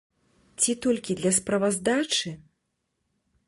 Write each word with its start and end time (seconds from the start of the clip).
Ці 0.63 0.71
толькі 0.85 1.17
для 1.21 1.31
справаздачы? 1.39 2.29